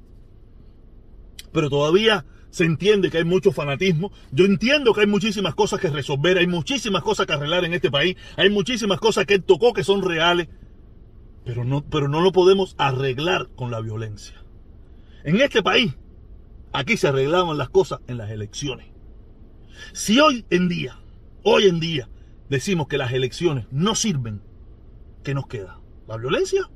pero 1.52 1.70
todavía 1.70 2.24
se 2.50 2.64
entiende 2.64 3.10
que 3.10 3.18
hay 3.18 3.24
mucho 3.24 3.52
fanatismo. 3.52 4.12
Yo 4.32 4.44
entiendo 4.44 4.94
que 4.94 5.02
hay 5.02 5.06
muchísimas 5.06 5.54
cosas 5.54 5.80
que 5.80 5.90
resolver, 5.90 6.38
hay 6.38 6.46
muchísimas 6.46 7.02
cosas 7.02 7.26
que 7.26 7.32
arreglar 7.32 7.64
en 7.64 7.74
este 7.74 7.90
país, 7.90 8.16
hay 8.36 8.50
muchísimas 8.50 9.00
cosas 9.00 9.26
que 9.26 9.34
él 9.34 9.44
tocó 9.44 9.72
que 9.72 9.84
son 9.84 10.02
reales, 10.02 10.48
pero 11.44 11.64
no, 11.64 11.84
pero 11.84 12.08
no 12.08 12.20
lo 12.20 12.32
podemos 12.32 12.74
arreglar 12.78 13.48
con 13.54 13.70
la 13.70 13.80
violencia. 13.80 14.42
En 15.24 15.40
este 15.40 15.62
país, 15.62 15.94
aquí 16.72 16.96
se 16.96 17.08
arreglaban 17.08 17.58
las 17.58 17.70
cosas 17.70 18.00
en 18.06 18.18
las 18.18 18.30
elecciones. 18.30 18.86
Si 19.92 20.18
hoy 20.20 20.44
en 20.50 20.68
día, 20.68 20.98
hoy 21.42 21.64
en 21.64 21.80
día, 21.80 22.08
decimos 22.48 22.88
que 22.88 22.98
las 22.98 23.12
elecciones 23.12 23.66
no 23.70 23.94
sirven, 23.94 24.42
¿qué 25.22 25.34
nos 25.34 25.46
queda? 25.46 25.80
¿La 26.06 26.16
violencia? 26.16 26.68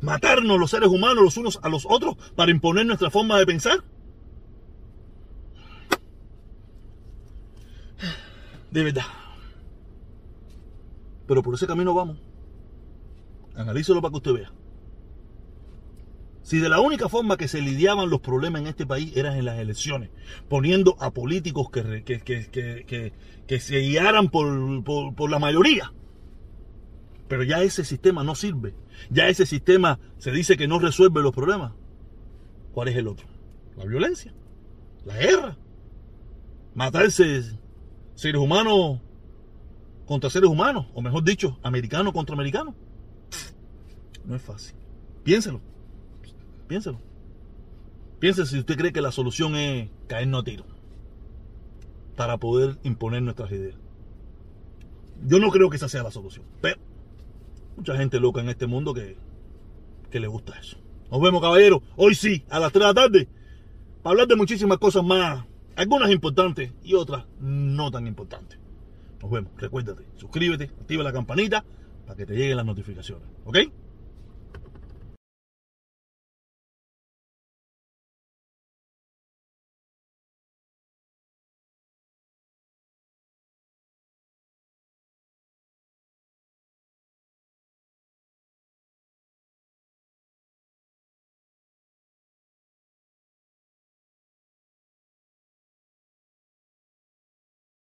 ¿Matarnos 0.00 0.58
los 0.58 0.70
seres 0.70 0.88
humanos 0.88 1.22
los 1.22 1.36
unos 1.36 1.60
a 1.62 1.68
los 1.68 1.86
otros 1.88 2.16
para 2.34 2.50
imponer 2.50 2.86
nuestra 2.86 3.10
forma 3.10 3.38
de 3.38 3.46
pensar? 3.46 3.84
De 8.72 8.82
verdad. 8.82 9.02
Pero 11.26 11.42
por 11.42 11.54
ese 11.54 11.66
camino 11.66 11.94
vamos. 11.94 12.18
Analízalo 13.54 14.00
para 14.00 14.10
que 14.12 14.16
usted 14.16 14.32
vea. 14.32 14.52
Si 16.42 16.58
de 16.58 16.68
la 16.68 16.80
única 16.80 17.08
forma 17.08 17.36
que 17.36 17.46
se 17.46 17.60
lidiaban 17.60 18.10
los 18.10 18.20
problemas 18.20 18.62
en 18.62 18.68
este 18.68 18.84
país 18.86 19.16
eran 19.16 19.36
en 19.36 19.44
las 19.44 19.58
elecciones, 19.60 20.10
poniendo 20.48 20.96
a 21.00 21.12
políticos 21.12 21.70
que, 21.70 22.02
que, 22.02 22.20
que- 22.20 23.12
que 23.46 23.60
se 23.60 23.78
guiaran 23.80 24.28
por, 24.28 24.82
por, 24.84 25.14
por 25.14 25.30
la 25.30 25.38
mayoría. 25.38 25.92
Pero 27.28 27.42
ya 27.44 27.62
ese 27.62 27.84
sistema 27.84 28.24
no 28.24 28.34
sirve. 28.34 28.74
Ya 29.10 29.28
ese 29.28 29.46
sistema 29.46 29.98
se 30.18 30.32
dice 30.32 30.56
que 30.56 30.66
no 30.68 30.78
resuelve 30.78 31.22
los 31.22 31.32
problemas. 31.34 31.72
¿Cuál 32.72 32.88
es 32.88 32.96
el 32.96 33.06
otro? 33.08 33.26
La 33.76 33.84
violencia. 33.84 34.32
La 35.04 35.16
guerra. 35.18 35.56
Matarse 36.74 37.42
seres 38.14 38.40
humanos 38.40 39.00
contra 40.06 40.30
seres 40.30 40.50
humanos, 40.50 40.86
o 40.94 41.02
mejor 41.02 41.24
dicho, 41.24 41.58
americano 41.62 42.12
contra 42.12 42.34
americano. 42.34 42.74
No 44.24 44.36
es 44.36 44.42
fácil. 44.42 44.74
Piénselo. 45.24 45.60
Piénselo. 46.68 46.98
Piense 48.18 48.46
si 48.46 48.58
usted 48.58 48.76
cree 48.76 48.92
que 48.92 49.00
la 49.00 49.10
solución 49.10 49.56
es 49.56 49.90
caernos 50.06 50.42
a 50.42 50.44
tiro 50.44 50.64
para 52.16 52.38
poder 52.38 52.78
imponer 52.84 53.22
nuestras 53.22 53.50
ideas. 53.50 53.76
Yo 55.26 55.38
no 55.38 55.50
creo 55.50 55.70
que 55.70 55.76
esa 55.76 55.88
sea 55.88 56.02
la 56.02 56.10
solución, 56.10 56.44
pero 56.60 56.80
mucha 57.76 57.96
gente 57.96 58.20
loca 58.20 58.40
en 58.40 58.48
este 58.48 58.66
mundo 58.66 58.94
que, 58.94 59.16
que 60.10 60.20
le 60.20 60.28
gusta 60.28 60.58
eso. 60.58 60.76
Nos 61.10 61.20
vemos, 61.20 61.42
caballeros. 61.42 61.80
Hoy 61.96 62.14
sí, 62.14 62.44
a 62.48 62.60
las 62.60 62.72
3 62.72 62.80
de 62.80 62.86
la 62.86 62.94
tarde, 62.94 63.28
para 64.02 64.12
hablar 64.12 64.28
de 64.28 64.36
muchísimas 64.36 64.78
cosas 64.78 65.02
más, 65.02 65.44
algunas 65.76 66.10
importantes 66.10 66.72
y 66.82 66.94
otras 66.94 67.24
no 67.40 67.90
tan 67.90 68.06
importantes. 68.06 68.58
Nos 69.20 69.30
vemos. 69.30 69.52
Recuérdate, 69.56 70.04
suscríbete, 70.16 70.64
activa 70.64 71.04
la 71.04 71.12
campanita 71.12 71.64
para 72.06 72.16
que 72.16 72.26
te 72.26 72.34
lleguen 72.34 72.56
las 72.56 72.66
notificaciones. 72.66 73.26
¿Ok? 73.44 73.58